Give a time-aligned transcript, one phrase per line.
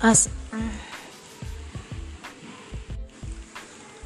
[0.00, 0.32] As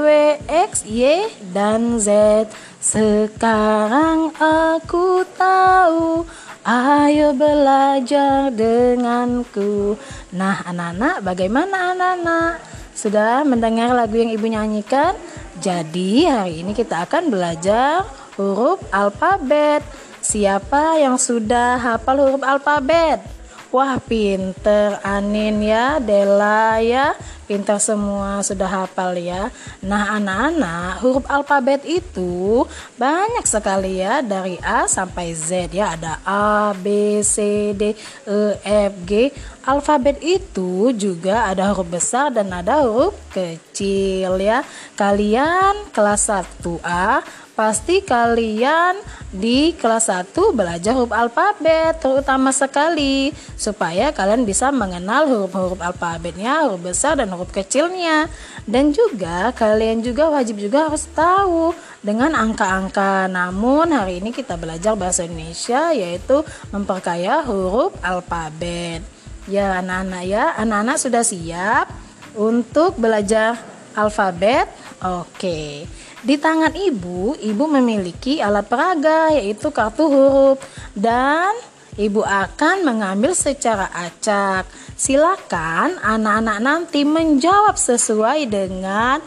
[0.00, 0.08] W
[0.48, 2.48] X Y dan Z.
[2.80, 6.24] Sekarang aku tahu
[6.60, 9.96] Ayo belajar denganku.
[10.36, 12.60] Nah, anak-anak, bagaimana anak-anak?
[12.92, 15.16] Sudah mendengar lagu yang ibu nyanyikan?
[15.64, 18.04] Jadi, hari ini kita akan belajar
[18.36, 19.80] huruf alfabet.
[20.20, 23.39] Siapa yang sudah hafal huruf alfabet?
[23.70, 27.14] Wah, pinter Anin ya, Dela ya.
[27.46, 29.54] Pintar semua sudah hafal ya.
[29.78, 32.66] Nah, anak-anak, huruf alfabet itu
[32.98, 35.94] banyak sekali ya dari A sampai Z ya.
[35.94, 37.94] Ada A, B, C, D,
[38.26, 39.30] E, F, G.
[39.62, 44.66] Alfabet itu juga ada huruf besar dan ada huruf kecil ya.
[44.98, 47.22] Kalian kelas 1A
[47.60, 48.96] Pasti kalian
[49.28, 56.80] di kelas 1 belajar huruf alfabet terutama sekali supaya kalian bisa mengenal huruf-huruf alfabetnya, huruf
[56.80, 58.32] besar dan huruf kecilnya.
[58.64, 63.28] Dan juga kalian juga wajib juga harus tahu dengan angka-angka.
[63.28, 66.40] Namun hari ini kita belajar bahasa Indonesia yaitu
[66.72, 69.04] memperkaya huruf alfabet.
[69.52, 71.92] Ya anak-anak ya, anak-anak sudah siap
[72.32, 73.60] untuk belajar
[73.92, 74.64] alfabet?
[75.04, 75.99] Oke.
[76.20, 80.60] Di tangan ibu, ibu memiliki alat peraga yaitu kartu huruf
[80.92, 81.56] dan
[81.96, 84.68] ibu akan mengambil secara acak.
[85.00, 89.24] Silakan anak-anak nanti menjawab sesuai dengan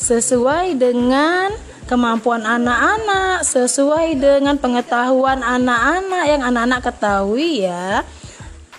[0.00, 1.52] sesuai dengan
[1.84, 8.00] kemampuan anak-anak, sesuai dengan pengetahuan anak-anak yang anak-anak ketahui ya.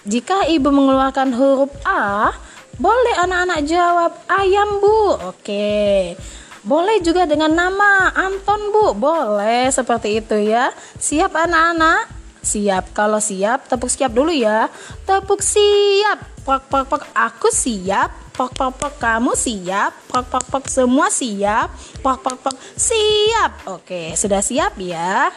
[0.01, 2.33] Jika ibu mengeluarkan huruf A,
[2.81, 5.13] boleh anak-anak jawab ayam bu.
[5.29, 6.17] Oke.
[6.61, 10.69] Boleh juga dengan nama Anton Bu, boleh seperti itu ya.
[11.01, 12.05] Siap anak-anak?
[12.41, 12.93] Siap.
[12.93, 14.69] Kalau siap, tepuk siap dulu ya.
[15.05, 16.21] Tepuk siap.
[16.41, 18.33] Pok pok pok aku siap.
[18.33, 19.93] Pok pok pok kamu siap.
[20.09, 21.73] Pok pok pok semua siap.
[22.01, 23.65] Pok pok pok siap.
[23.69, 25.33] Oke, sudah siap ya.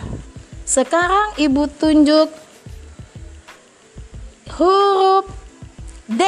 [0.64, 2.28] Sekarang Ibu tunjuk
[4.56, 5.28] huruf
[6.08, 6.20] D.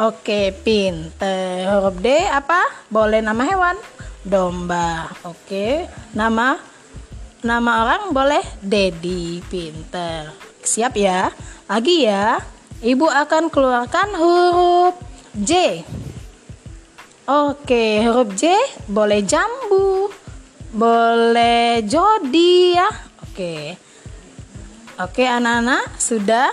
[0.00, 1.68] Oke, pinter.
[1.68, 2.64] Huruf D apa?
[2.88, 3.76] Boleh nama hewan?
[4.24, 5.12] Domba.
[5.28, 5.84] Oke.
[6.16, 6.56] Nama
[7.44, 9.44] nama orang boleh Dedi.
[9.44, 10.32] Pinter.
[10.64, 11.28] Siap ya?
[11.68, 12.40] Lagi ya.
[12.80, 14.96] Ibu akan keluarkan huruf
[15.36, 15.84] J.
[17.28, 18.56] Oke, huruf J
[18.88, 20.08] boleh jambu.
[20.72, 22.88] Boleh jodi ya.
[23.28, 23.76] Oke.
[24.96, 26.48] Oke, anak-anak sudah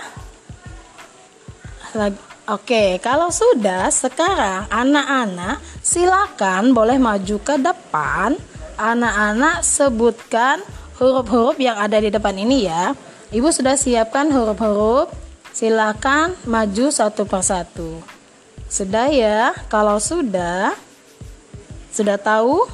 [1.96, 8.40] lagi Oke, kalau sudah sekarang anak-anak silakan boleh maju ke depan.
[8.80, 10.64] Anak-anak sebutkan
[10.96, 12.96] huruf-huruf yang ada di depan ini ya.
[13.36, 15.12] Ibu sudah siapkan huruf-huruf.
[15.52, 18.00] Silakan maju satu persatu.
[18.64, 19.52] Sudah ya?
[19.68, 20.72] Kalau sudah
[21.92, 22.64] sudah tahu?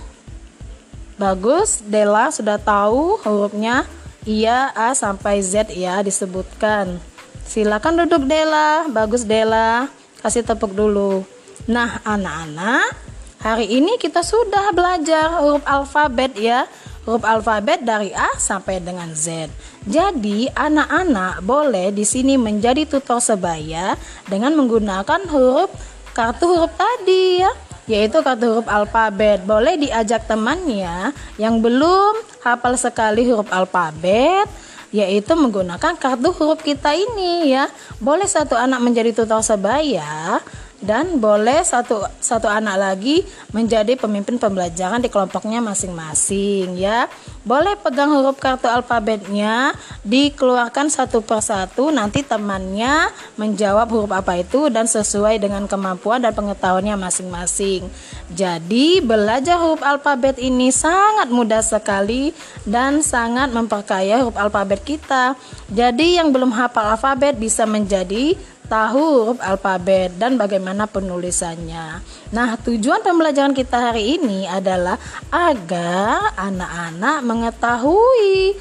[1.19, 3.91] Bagus, Dela sudah tahu hurufnya
[4.23, 7.14] Iya A sampai Z ya disebutkan.
[7.45, 9.87] Silakan duduk Dela, bagus Dela.
[10.25, 11.23] Kasih tepuk dulu.
[11.69, 12.97] Nah, anak-anak,
[13.45, 16.65] hari ini kita sudah belajar huruf alfabet ya.
[17.05, 19.53] Huruf alfabet dari A sampai dengan Z.
[19.85, 23.93] Jadi, anak-anak boleh di sini menjadi tutor sebaya
[24.25, 25.69] dengan menggunakan huruf
[26.17, 27.53] kartu huruf tadi ya.
[27.85, 29.45] yaitu kartu huruf alfabet.
[29.45, 34.49] Boleh diajak temannya yang belum hafal sekali huruf alfabet
[34.95, 37.67] yaitu menggunakan kartu huruf kita ini ya.
[37.99, 40.39] Boleh satu anak menjadi tutor sebaya
[40.85, 47.09] dan boleh satu satu anak lagi menjadi pemimpin pembelajaran di kelompoknya masing-masing ya.
[47.45, 54.89] Boleh pegang huruf kartu alfabetnya, dikeluarkan satu persatu, nanti temannya menjawab huruf apa itu dan
[54.89, 57.85] sesuai dengan kemampuan dan pengetahuannya masing-masing.
[58.33, 62.33] Jadi, belajar huruf alfabet ini sangat mudah sekali
[62.65, 65.37] dan sangat memperkaya huruf alfabet kita.
[65.69, 72.01] Jadi, yang belum hafal alfabet bisa menjadi tahu huruf alfabet dan bagaimana penulisannya.
[72.33, 74.97] Nah, tujuan pembelajaran kita hari ini adalah
[75.29, 78.57] agar anak-anak mengetahui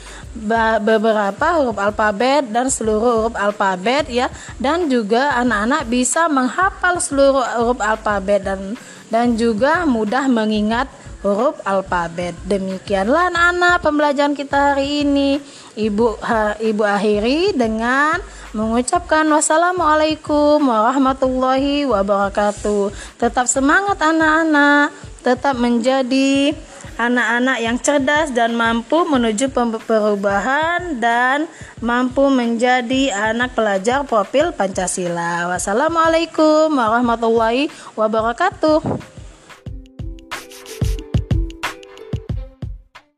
[0.82, 4.28] beberapa huruf alfabet dan seluruh huruf alfabet ya
[4.58, 8.74] dan juga anak-anak bisa menghafal seluruh huruf alfabet dan
[9.14, 10.90] dan juga mudah mengingat
[11.24, 12.36] huruf alfabet.
[12.50, 15.40] Demikianlah anak-anak pembelajaran kita hari ini.
[15.74, 18.22] Ibu ha, Ibu akhiri dengan
[18.54, 22.94] mengucapkan wassalamualaikum warahmatullahi wabarakatuh.
[23.18, 24.94] Tetap semangat anak-anak,
[25.26, 26.54] tetap menjadi
[27.02, 29.50] anak-anak yang cerdas dan mampu menuju
[29.90, 31.50] perubahan dan
[31.82, 35.50] mampu menjadi anak pelajar profil Pancasila.
[35.50, 39.13] Wassalamualaikum warahmatullahi wabarakatuh.